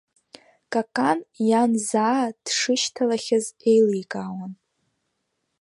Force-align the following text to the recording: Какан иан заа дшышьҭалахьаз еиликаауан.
Какан 0.71 1.19
иан 1.47 1.71
заа 1.87 2.23
дшышьҭалахьаз 2.45 3.45
еиликаауан. 3.69 4.53